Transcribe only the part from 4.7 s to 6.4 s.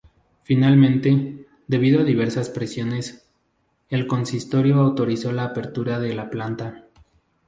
autorizó la apertura de la